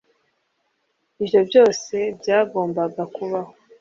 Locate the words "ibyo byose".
1.21-1.95